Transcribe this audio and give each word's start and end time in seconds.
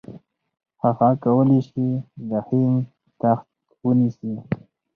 هغه 0.83 1.09
کولای 1.23 1.61
شي 1.69 1.85
د 2.29 2.31
هند 2.47 2.77
تخت 3.21 3.47
ونیسي. 3.85 4.33